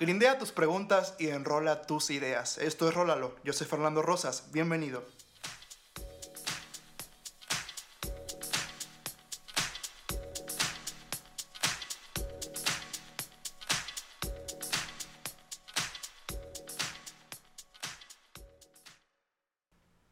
Grindea 0.00 0.38
tus 0.38 0.50
preguntas 0.50 1.14
y 1.18 1.28
enrola 1.28 1.82
tus 1.82 2.08
ideas. 2.08 2.56
Esto 2.56 2.88
es 2.88 2.94
Rólalo. 2.94 3.36
Yo 3.44 3.52
soy 3.52 3.66
Fernando 3.66 4.00
Rosas. 4.00 4.50
Bienvenido. 4.50 5.04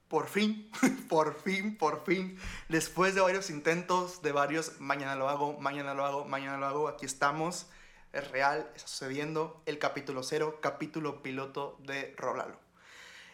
Por 0.08 0.28
fin, 0.28 0.70
por 1.08 1.34
fin, 1.40 1.78
por 1.78 2.04
fin, 2.04 2.38
después 2.68 3.14
de 3.14 3.22
varios 3.22 3.48
intentos, 3.48 4.20
de 4.20 4.32
varios, 4.32 4.78
mañana 4.80 5.16
lo 5.16 5.30
hago, 5.30 5.58
mañana 5.58 5.94
lo 5.94 6.04
hago, 6.04 6.26
mañana 6.26 6.58
lo 6.58 6.66
hago, 6.66 6.88
aquí 6.88 7.06
estamos, 7.06 7.68
es 8.12 8.30
real, 8.30 8.70
está 8.74 8.88
sucediendo, 8.88 9.62
el 9.66 9.78
capítulo 9.78 10.22
cero, 10.22 10.58
capítulo 10.60 11.22
piloto 11.22 11.78
de 11.84 12.14
Rolalo. 12.16 12.58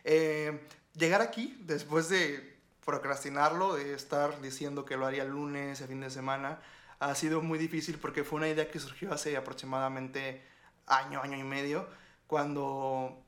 Eh, 0.04 0.66
llegar 0.94 1.22
aquí, 1.22 1.56
después 1.60 2.08
de 2.08 2.58
procrastinarlo, 2.84 3.74
de 3.74 3.94
estar 3.94 4.40
diciendo 4.40 4.84
que 4.84 4.96
lo 4.96 5.06
haría 5.06 5.22
el 5.22 5.30
lunes, 5.30 5.80
el 5.80 5.88
fin 5.88 6.00
de 6.00 6.10
semana, 6.10 6.60
ha 6.98 7.14
sido 7.14 7.40
muy 7.40 7.58
difícil 7.58 7.98
porque 7.98 8.24
fue 8.24 8.38
una 8.38 8.48
idea 8.48 8.70
que 8.70 8.78
surgió 8.78 9.12
hace 9.12 9.36
aproximadamente 9.36 10.42
año, 10.86 11.20
año 11.22 11.36
y 11.36 11.42
medio, 11.42 11.88
cuando 12.26 13.22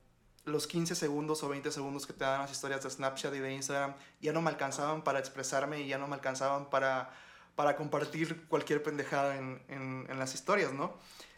los 0.44 0.66
15 0.66 0.94
segundos 0.94 1.42
o 1.42 1.48
20 1.48 1.72
segundos 1.72 2.06
que 2.06 2.12
te 2.12 2.24
dan 2.24 2.41
las 2.41 2.52
historias 2.52 2.83
de 2.83 2.91
Snapchat 2.91 3.34
y 3.34 3.38
de 3.38 3.52
Instagram 3.52 3.94
ya 4.20 4.33
no 4.33 4.42
me 4.42 4.50
alcanzaban 4.50 5.02
para 5.02 5.19
expresarme 5.19 5.80
y 5.80 5.88
ya 5.88 5.98
no 5.98 6.06
me 6.06 6.14
alcanzaban 6.14 6.70
para, 6.70 7.10
para 7.56 7.74
compartir 7.74 8.46
cualquier 8.46 8.83
pendejada 8.83 9.36
en, 9.36 9.62
en, 9.69 10.19
las 10.19 10.34
historias, 10.34 10.72
¿no? 10.72 10.94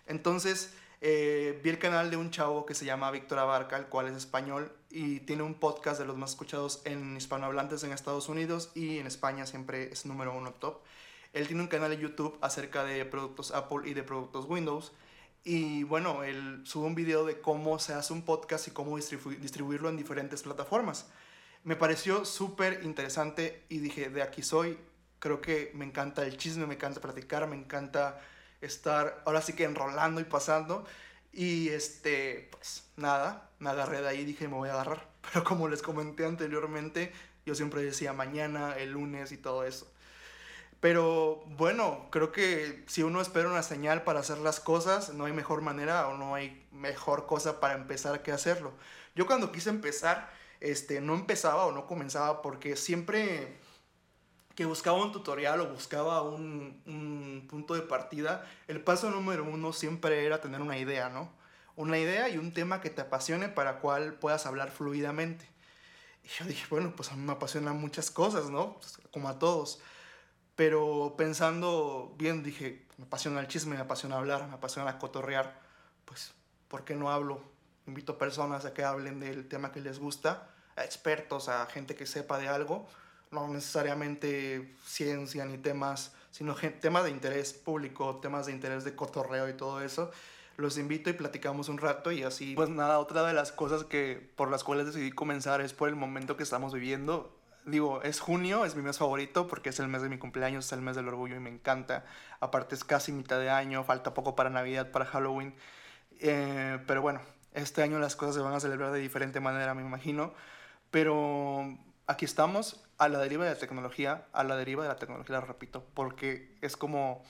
Entonces 0.07 0.75
eh, 1.01 1.59
vi 1.63 1.71
el 1.71 1.79
canal 1.79 2.11
de 2.11 2.17
un 2.17 2.31
chavo 2.31 2.67
que 2.67 2.75
se 2.75 2.85
llama 2.85 3.11
Víctor 3.11 3.39
Abarca, 3.39 3.77
el 3.77 3.87
cual 3.87 4.09
es 4.09 4.17
español 4.17 4.73
y 4.91 5.21
tiene 5.21 5.45
un 5.45 5.55
podcast 5.55 6.01
de 6.01 6.07
los 6.07 6.17
más 6.17 6.31
escuchados 6.31 6.83
en 6.85 7.17
hispanohablantes 7.17 7.85
en 7.85 7.93
Estados 7.93 8.29
Unidos 8.29 8.71
y 8.75 8.99
en 8.99 9.07
España 9.07 9.47
siempre 9.47 9.93
es 9.93 10.05
número 10.07 10.37
uno 10.37 10.53
top. 10.53 10.81
Él 11.33 11.47
tiene 11.47 11.63
un 11.63 11.69
canal 11.69 11.91
de 11.91 11.99
YouTube 11.99 12.37
acerca 12.41 12.85
de 12.85 13.05
productos 13.05 13.53
Apple 13.53 13.89
y 13.89 13.95
de 13.95 14.03
productos 14.03 14.47
Windows 14.47 14.93
y 15.45 15.85
bueno, 15.85 16.25
él 16.25 16.63
sube 16.65 16.87
un 16.87 16.97
video 16.97 17.25
de 17.25 17.41
cómo 17.41 17.79
se 17.79 17.95
hace 17.95 18.13
un 18.13 18.23
podcast 18.23 18.67
y 18.67 18.73
cómo 18.73 18.97
distribuirlo 18.97 19.89
en 19.89 19.97
diferentes 19.97 20.43
plataformas. 20.43 21.07
Me 21.63 21.77
pareció 21.77 22.25
súper 22.25 22.81
interesante 22.83 23.63
y 23.69 23.79
dije, 23.79 24.11
de 24.11 24.23
aquí 24.23 24.43
soy. 24.43 24.79
Creo 25.19 25.41
que 25.41 25.71
me 25.75 25.85
encanta 25.85 26.25
el 26.25 26.37
chisme, 26.37 26.67
me 26.67 26.75
encanta 26.75 27.01
platicar, 27.01 27.47
me 27.47 27.57
encanta 27.57 28.21
estar 28.61 29.23
ahora 29.25 29.43
sí 29.43 29.53
que 29.55 29.65
enrolando 29.65 30.21
y 30.21 30.25
pasando. 30.25 30.85
Y 31.33 31.69
este, 31.69 32.49
pues 32.51 32.85
nada, 32.97 33.51
me 33.59 33.71
agarré 33.71 34.01
de 34.01 34.09
ahí 34.09 34.21
y 34.21 34.25
dije, 34.25 34.49
me 34.49 34.55
voy 34.55 34.69
a 34.69 34.75
agarrar. 34.75 35.09
Pero 35.33 35.45
como 35.45 35.69
les 35.69 35.83
comenté 35.83 36.25
anteriormente, 36.25 37.13
yo 37.47 37.55
siempre 37.55 37.83
decía 37.83 38.13
mañana, 38.13 38.77
el 38.77 38.93
lunes 38.93 39.33
y 39.33 39.37
todo 39.37 39.65
eso. 39.65 39.91
Pero 40.81 41.43
bueno, 41.47 42.07
creo 42.11 42.31
que 42.31 42.85
si 42.87 43.03
uno 43.03 43.21
espera 43.21 43.49
una 43.49 43.65
señal 43.65 44.05
para 44.05 44.21
hacer 44.21 44.39
las 44.39 44.61
cosas, 44.61 45.13
no 45.13 45.25
hay 45.25 45.33
mejor 45.33 45.61
manera 45.61 46.07
o 46.09 46.17
no 46.17 46.37
hay 46.37 46.67
mejor 46.71 47.27
cosa 47.27 47.59
para 47.59 47.75
empezar 47.75 48.23
que 48.23 48.31
hacerlo. 48.31 48.73
Yo 49.17 49.27
cuando 49.27 49.51
quise 49.51 49.71
empezar, 49.71 50.31
este, 50.61 51.01
no 51.01 51.15
empezaba 51.15 51.67
o 51.67 51.73
no 51.73 51.87
comenzaba 51.87 52.43
porque 52.43 52.77
siempre 52.77 53.59
que 54.59 54.65
buscaba 54.65 55.01
un 55.01 55.13
tutorial 55.13 55.61
o 55.61 55.69
buscaba 55.69 56.21
un, 56.23 56.83
un 56.85 57.47
punto 57.49 57.75
de 57.75 57.83
partida, 57.83 58.45
el 58.67 58.81
paso 58.81 59.09
número 59.09 59.45
uno 59.45 59.73
siempre 59.73 60.27
era 60.27 60.41
tener 60.41 60.61
una 60.61 60.77
idea, 60.77 61.09
¿no? 61.09 61.31
Una 61.77 61.97
idea 61.97 62.29
y 62.29 62.39
un 62.39 62.53
tema 62.53 62.81
que 62.81 62.91
te 62.91 63.01
apasione 63.01 63.49
para 63.49 63.79
cual 63.79 64.15
puedas 64.15 64.47
hablar 64.47 64.73
fluidamente. 64.73 65.49
Y 66.25 66.29
yo 66.37 66.45
dije, 66.45 66.67
bueno, 66.71 66.93
pues 66.97 67.13
a 67.13 67.15
mí 67.15 67.23
me 67.23 67.35
apasionan 67.35 67.81
muchas 67.81 68.11
cosas, 68.11 68.51
¿no? 68.51 68.79
Pues, 68.79 68.99
como 69.13 69.29
a 69.29 69.39
todos. 69.39 69.79
Pero 70.57 71.15
pensando 71.17 72.17
bien, 72.19 72.43
dije, 72.43 72.85
me 72.97 73.05
apasiona 73.05 73.39
el 73.39 73.47
chisme, 73.47 73.77
me 73.77 73.83
apasiona 73.83 74.17
hablar, 74.17 74.49
me 74.49 74.55
apasiona 74.55 74.99
cotorrear. 74.99 75.57
Pues, 76.05 76.35
¿por 76.67 76.83
qué 76.83 76.97
no 76.97 77.13
hablo? 77.13 77.45
Invito 77.87 78.19
personas 78.19 78.65
a 78.65 78.75
que 78.75 78.83
hablen 78.83 79.21
del 79.21 79.47
tema 79.47 79.71
que 79.71 79.79
les 79.81 80.01
gusta, 80.01 80.51
a 80.75 80.83
expertos, 80.85 81.49
a 81.49 81.65
gente 81.67 81.95
que 81.95 82.07
sepa 82.07 82.39
de 82.39 82.49
algo. 82.49 82.89
No 83.31 83.49
necesariamente 83.49 84.75
ciencia 84.85 85.45
ni 85.45 85.59
temas, 85.59 86.13
sino 86.31 86.55
temas 86.81 87.05
de 87.05 87.11
interés 87.11 87.53
público, 87.53 88.17
temas 88.17 88.47
de 88.47 88.53
interés 88.53 88.85
de 88.85 88.95
cotorreo 88.95 89.49
y 89.49 89.55
todo 89.55 89.83
eso. 89.83 90.11
Los 90.57 90.77
invito 90.77 91.09
y 91.11 91.13
platicamos 91.13 91.69
un 91.69 91.79
rato 91.79 92.11
y 92.11 92.23
así. 92.23 92.55
Pues 92.55 92.69
nada, 92.69 92.99
otra 92.99 93.25
de 93.27 93.33
las 93.33 93.53
cosas 93.53 93.85
que 93.85 94.31
por 94.37 94.51
las 94.51 94.65
cuales 94.65 94.87
decidí 94.87 95.13
comenzar 95.13 95.61
es 95.61 95.73
por 95.73 95.89
el 95.89 95.95
momento 95.95 96.37
que 96.37 96.43
estamos 96.43 96.73
viviendo 96.73 97.39
digo, 97.71 98.03
es 98.03 98.21
junio, 98.21 98.65
es 98.65 98.75
mi 98.75 98.83
mes 98.83 98.99
favorito 98.99 99.47
porque 99.47 99.71
es 99.71 99.81
el 99.81 99.89
mes 99.89 100.03
de 100.03 100.09
mi 100.09 100.19
cumpleaños, 100.19 100.67
es 100.67 100.73
el 100.73 100.81
mes 100.81 100.97
del 100.97 101.09
orgullo 101.09 101.37
y 101.37 101.41
me 101.41 101.51
encanta. 101.51 102.05
Aparte 102.41 102.75
es 102.75 102.85
casi 102.85 103.13
mitad 103.13 103.39
de 103.39 103.51
año, 103.51 103.85
falta 103.85 104.15
poco 104.15 104.35
para 104.35 104.51
Navidad, 104.51 104.91
para 104.91 105.05
Halloween. 105.05 105.55
Eh, 106.21 106.79
pero 106.87 107.03
bueno, 107.03 107.21
este 107.55 107.83
año 107.83 107.99
las 107.99 108.17
cosas 108.17 108.35
se 108.35 108.41
van 108.41 108.55
a 108.55 108.61
celebrar 108.61 108.93
de 108.93 108.99
diferente 109.01 109.41
manera, 109.41 109.75
me 109.75 109.83
imagino. 109.83 110.33
Pero 110.91 111.77
aquí 112.09 112.25
estamos 112.25 112.83
a 112.97 113.09
la 113.09 113.19
deriva 113.19 113.45
de 113.45 113.53
la 113.53 113.59
tecnología, 113.59 114.27
a 114.33 114.43
la 114.43 114.57
deriva 114.57 114.83
de 114.83 114.89
la 114.89 114.97
tecnología, 114.97 115.39
lo 115.39 115.47
repito, 115.47 115.85
porque 115.95 116.57
es 116.63 116.77
como, 116.77 117.23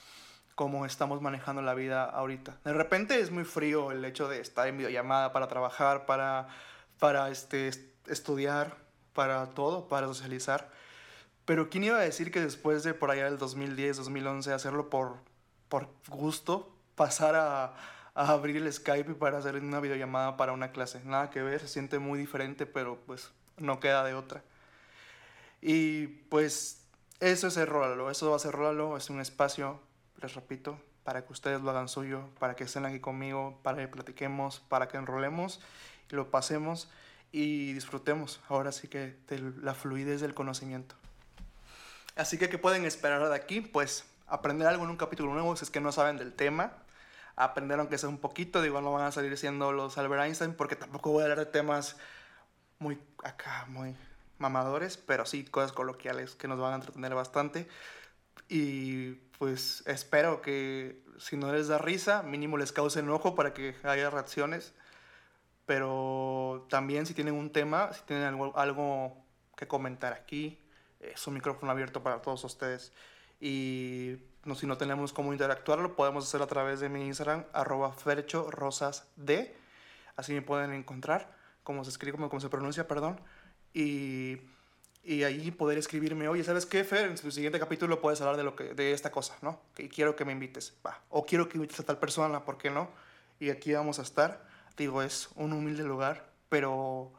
como 0.54 0.86
estamos 0.86 1.20
manejando 1.20 1.60
la 1.60 1.74
vida 1.74 2.04
ahorita. 2.04 2.58
De 2.64 2.72
repente 2.72 3.20
es 3.20 3.30
muy 3.30 3.44
frío 3.44 3.90
el 3.90 4.04
hecho 4.04 4.28
de 4.28 4.40
estar 4.40 4.68
en 4.68 4.78
videollamada 4.78 5.32
para 5.32 5.48
trabajar, 5.48 6.06
para, 6.06 6.48
para 6.98 7.28
este, 7.28 7.70
estudiar, 8.06 8.76
para 9.12 9.50
todo, 9.50 9.88
para 9.88 10.06
socializar. 10.06 10.70
Pero 11.44 11.70
¿quién 11.70 11.84
iba 11.84 11.96
a 11.96 12.02
decir 12.02 12.30
que 12.30 12.40
después 12.40 12.84
de 12.84 12.94
por 12.94 13.10
allá 13.10 13.24
del 13.24 13.38
2010, 13.38 13.96
2011, 13.96 14.52
hacerlo 14.52 14.90
por, 14.90 15.16
por 15.68 15.88
gusto, 16.08 16.72
pasar 16.94 17.34
a, 17.34 17.74
a 18.14 18.28
abrir 18.28 18.58
el 18.58 18.72
Skype 18.72 19.14
para 19.14 19.38
hacer 19.38 19.56
una 19.56 19.80
videollamada 19.80 20.36
para 20.36 20.52
una 20.52 20.70
clase? 20.70 21.00
Nada 21.04 21.30
que 21.30 21.42
ver, 21.42 21.60
se 21.60 21.68
siente 21.68 21.98
muy 21.98 22.16
diferente, 22.16 22.64
pero 22.64 23.00
pues 23.06 23.32
no 23.56 23.80
queda 23.80 24.04
de 24.04 24.14
otra. 24.14 24.44
Y 25.60 26.06
pues 26.06 26.86
eso 27.20 27.48
es 27.48 27.56
el 27.56 27.66
Rólalo, 27.66 28.10
eso 28.10 28.30
va 28.30 28.36
a 28.36 28.40
ser 28.40 28.52
Rólalo, 28.52 28.96
es 28.96 29.10
un 29.10 29.20
espacio, 29.20 29.80
les 30.20 30.34
repito, 30.34 30.80
para 31.04 31.24
que 31.24 31.32
ustedes 31.32 31.60
lo 31.62 31.70
hagan 31.70 31.88
suyo, 31.88 32.28
para 32.38 32.54
que 32.54 32.64
estén 32.64 32.84
aquí 32.84 33.00
conmigo, 33.00 33.58
para 33.62 33.78
que 33.78 33.88
platiquemos, 33.88 34.60
para 34.60 34.88
que 34.88 34.96
enrolemos 34.96 35.60
lo 36.16 36.30
pasemos 36.30 36.88
y 37.32 37.72
disfrutemos 37.72 38.40
ahora 38.48 38.72
sí 38.72 38.88
que 38.88 39.16
de 39.28 39.52
la 39.60 39.74
fluidez 39.74 40.20
del 40.20 40.34
conocimiento. 40.34 40.94
Así 42.16 42.38
que, 42.38 42.48
¿qué 42.48 42.58
pueden 42.58 42.84
esperar 42.84 43.28
de 43.28 43.34
aquí? 43.34 43.60
Pues 43.60 44.04
aprender 44.26 44.66
algo 44.66 44.84
en 44.84 44.90
un 44.90 44.96
capítulo 44.96 45.32
nuevo 45.32 45.54
si 45.56 45.64
es 45.64 45.70
que 45.70 45.80
no 45.80 45.92
saben 45.92 46.16
del 46.16 46.32
tema. 46.32 46.72
Aprender 47.36 47.78
aunque 47.78 47.98
sea 47.98 48.08
un 48.08 48.18
poquito, 48.18 48.62
digo, 48.62 48.80
no 48.80 48.92
van 48.92 49.04
a 49.04 49.12
salir 49.12 49.36
siendo 49.36 49.70
los 49.72 49.96
Albert 49.98 50.24
Einstein 50.24 50.54
porque 50.54 50.74
tampoco 50.74 51.10
voy 51.12 51.20
a 51.20 51.24
hablar 51.24 51.38
de 51.38 51.46
temas 51.46 51.96
muy 52.80 52.98
acá, 53.22 53.66
muy 53.68 53.94
mamadores, 54.38 54.96
pero 54.96 55.26
sí 55.26 55.44
cosas 55.44 55.72
coloquiales 55.72 56.34
que 56.34 56.48
nos 56.48 56.58
van 56.58 56.72
a 56.72 56.76
entretener 56.76 57.14
bastante. 57.14 57.68
Y 58.48 59.12
pues 59.38 59.82
espero 59.86 60.40
que 60.42 61.04
si 61.18 61.36
no 61.36 61.52
les 61.52 61.68
da 61.68 61.78
risa, 61.78 62.22
mínimo 62.22 62.56
les 62.56 62.72
cause 62.72 63.00
enojo 63.00 63.34
para 63.34 63.52
que 63.52 63.74
haya 63.84 64.10
reacciones 64.10 64.74
pero 65.68 66.66
también 66.70 67.04
si 67.04 67.12
tienen 67.12 67.34
un 67.34 67.52
tema, 67.52 67.92
si 67.92 68.00
tienen 68.06 68.24
algo, 68.24 68.56
algo 68.56 69.22
que 69.54 69.68
comentar 69.68 70.14
aquí, 70.14 70.58
es 70.98 71.26
un 71.26 71.34
micrófono 71.34 71.70
abierto 71.70 72.02
para 72.02 72.22
todos 72.22 72.42
ustedes. 72.44 72.90
Y 73.38 74.16
no, 74.46 74.54
si 74.54 74.66
no 74.66 74.78
tenemos 74.78 75.12
cómo 75.12 75.30
interactuarlo, 75.30 75.94
podemos 75.94 76.26
hacerlo 76.26 76.44
a 76.44 76.48
través 76.48 76.80
de 76.80 76.88
mi 76.88 77.04
Instagram, 77.04 77.44
arroba 77.52 77.92
ferchorosasd. 77.92 79.04
Así 80.16 80.32
me 80.32 80.40
pueden 80.40 80.72
encontrar, 80.72 81.36
como 81.64 81.84
se 81.84 81.90
escribe, 81.90 82.16
como, 82.16 82.40
se 82.40 82.48
pronuncia, 82.48 82.88
perdón. 82.88 83.20
Y, 83.74 84.38
y 85.04 85.22
ahí 85.22 85.50
poder 85.50 85.78
escribirme, 85.78 86.28
oye, 86.28 86.44
¿sabes 86.44 86.66
qué, 86.66 86.84
Fer? 86.84 87.08
En 87.08 87.16
tu 87.16 87.30
siguiente 87.30 87.58
capítulo 87.58 88.00
puedes 88.00 88.20
hablar 88.20 88.36
de, 88.36 88.44
lo 88.44 88.56
que, 88.56 88.74
de 88.74 88.92
esta 88.92 89.10
cosa, 89.10 89.36
¿no? 89.42 89.60
Y 89.76 89.88
quiero 89.88 90.16
que 90.16 90.24
me 90.24 90.32
invites, 90.32 90.74
va. 90.86 91.00
O 91.10 91.24
quiero 91.24 91.48
que 91.48 91.56
invites 91.56 91.80
a 91.80 91.82
tal 91.84 91.98
persona, 91.98 92.44
¿por 92.44 92.58
qué 92.58 92.70
no? 92.70 92.90
Y 93.40 93.50
aquí 93.50 93.72
vamos 93.72 93.98
a 93.98 94.02
estar 94.02 94.48
digo, 94.78 95.02
es 95.02 95.28
un 95.34 95.52
humilde 95.52 95.82
lugar, 95.82 96.30
pero 96.48 97.12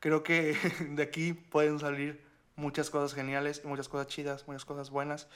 creo 0.00 0.22
que 0.22 0.56
de 0.90 1.02
aquí 1.02 1.34
pueden 1.34 1.78
salir 1.78 2.24
muchas 2.56 2.90
cosas 2.90 3.14
geniales, 3.14 3.64
muchas 3.64 3.88
cosas 3.88 4.08
chidas, 4.08 4.48
muchas 4.48 4.64
cosas 4.64 4.90
buenas. 4.90 5.28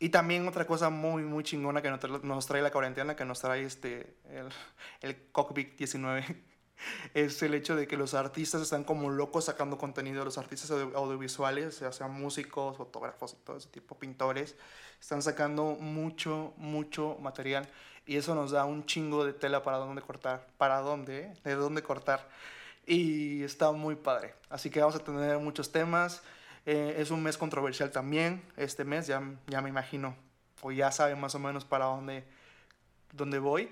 Y 0.00 0.10
también 0.10 0.46
otra 0.46 0.64
cosa 0.64 0.90
muy, 0.90 1.24
muy 1.24 1.42
chingona 1.42 1.82
que 1.82 1.90
nos 1.90 2.46
trae 2.46 2.62
la 2.62 2.70
cuarentena, 2.70 3.16
que 3.16 3.24
nos 3.24 3.40
trae 3.40 3.64
este, 3.64 4.14
el, 4.30 4.48
el 5.00 5.16
Cockpit 5.32 5.76
19, 5.76 6.24
es 7.14 7.42
el 7.42 7.54
hecho 7.54 7.76
de 7.76 7.86
que 7.86 7.96
los 7.96 8.14
artistas 8.14 8.62
están 8.62 8.84
como 8.84 9.10
locos 9.10 9.46
sacando 9.46 9.78
contenido, 9.78 10.24
los 10.24 10.38
artistas 10.38 10.70
audiovisuales, 10.70 11.80
ya 11.80 11.92
sean 11.92 12.12
músicos, 12.12 12.76
fotógrafos 12.76 13.34
y 13.34 13.44
todo 13.44 13.56
ese 13.56 13.68
tipo, 13.68 13.98
pintores, 13.98 14.56
están 15.00 15.22
sacando 15.22 15.76
mucho, 15.80 16.54
mucho 16.56 17.16
material. 17.20 17.68
Y 18.06 18.16
eso 18.16 18.34
nos 18.34 18.52
da 18.52 18.64
un 18.64 18.86
chingo 18.86 19.24
de 19.24 19.34
tela 19.34 19.62
para 19.62 19.76
dónde 19.76 20.00
cortar. 20.00 20.46
¿Para 20.56 20.80
dónde? 20.80 21.24
Eh? 21.24 21.34
¿De 21.44 21.54
dónde 21.54 21.82
cortar? 21.82 22.26
Y 22.86 23.42
está 23.42 23.70
muy 23.70 23.96
padre. 23.96 24.34
Así 24.48 24.70
que 24.70 24.80
vamos 24.80 24.96
a 24.96 25.00
tener 25.00 25.38
muchos 25.38 25.70
temas. 25.72 26.22
Eh, 26.64 26.96
es 26.98 27.10
un 27.10 27.22
mes 27.22 27.36
controversial 27.36 27.90
también. 27.90 28.42
Este 28.56 28.84
mes 28.84 29.06
ya, 29.06 29.22
ya 29.46 29.60
me 29.60 29.68
imagino, 29.68 30.16
o 30.62 30.72
ya 30.72 30.90
saben 30.90 31.20
más 31.20 31.34
o 31.34 31.38
menos 31.38 31.66
para 31.66 31.84
dónde, 31.84 32.24
dónde 33.12 33.38
voy. 33.38 33.68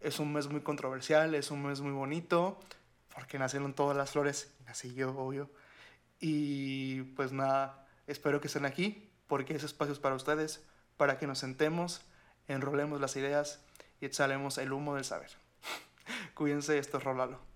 Es 0.00 0.18
un 0.18 0.32
mes 0.32 0.48
muy 0.48 0.62
controversial, 0.62 1.34
es 1.34 1.50
un 1.50 1.62
mes 1.62 1.80
muy 1.80 1.92
bonito, 1.92 2.58
porque 3.14 3.38
nacieron 3.38 3.74
todas 3.74 3.96
las 3.96 4.10
flores. 4.10 4.52
Nací 4.66 4.94
yo, 4.94 5.10
obvio. 5.16 5.50
Y 6.20 7.02
pues 7.16 7.32
nada, 7.32 7.86
espero 8.06 8.40
que 8.40 8.48
estén 8.48 8.64
aquí, 8.64 9.10
porque 9.26 9.54
ese 9.54 9.66
espacio 9.66 9.92
es 9.92 9.98
para 9.98 10.14
ustedes, 10.14 10.64
para 10.96 11.18
que 11.18 11.26
nos 11.26 11.38
sentemos, 11.38 12.02
enrolemos 12.48 13.00
las 13.00 13.16
ideas 13.16 13.62
y 14.00 14.06
exhalemos 14.06 14.58
el 14.58 14.72
humo 14.72 14.94
del 14.96 15.04
saber. 15.04 15.30
Cuídense, 16.34 16.78
esto 16.78 16.98
es 16.98 17.04
Rolalo. 17.04 17.49